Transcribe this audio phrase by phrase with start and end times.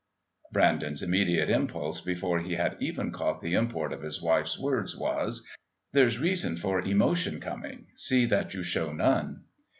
[0.51, 5.45] Brandon's immediate impulse, before he had even caught the import of his wife's words, was:
[5.91, 9.43] "There's reason for emotion coming; see that you show none."